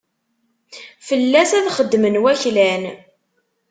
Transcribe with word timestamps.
Fell-as 1.07 1.51
ad 1.59 1.71
xeddmen 1.77 2.21
waklan. 2.23 2.83